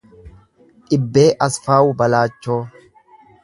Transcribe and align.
Dhibbee 0.93 1.27
Asfaawu 1.49 1.95
Balaachoo 2.03 2.61